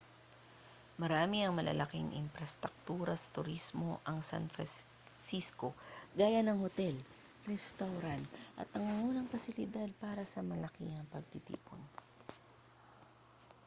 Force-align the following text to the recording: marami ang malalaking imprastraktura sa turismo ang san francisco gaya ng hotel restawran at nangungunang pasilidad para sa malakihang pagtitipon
marami 1.01 1.37
ang 1.45 1.53
malalaking 1.59 2.09
imprastraktura 2.23 3.13
sa 3.19 3.29
turismo 3.37 3.89
ang 4.09 4.17
san 4.29 4.45
francisco 4.53 5.69
gaya 6.19 6.41
ng 6.43 6.57
hotel 6.65 6.95
restawran 7.51 8.23
at 8.61 8.65
nangungunang 8.73 9.29
pasilidad 9.33 9.89
para 10.03 10.23
sa 10.33 10.39
malakihang 10.49 11.05
pagtitipon 11.13 11.81